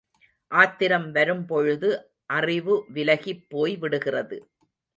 ஆத்திரம் 0.51 1.11
வரும் 1.11 1.45
பொழுது 1.45 1.89
அறிவு 2.29 2.85
விலகிப் 2.93 3.45
போய் 3.49 3.77
விடுகிறது. 3.77 4.37